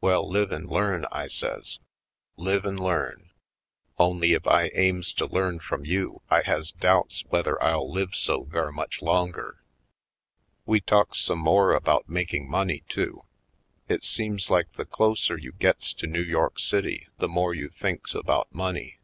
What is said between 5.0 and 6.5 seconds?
to learn frum you I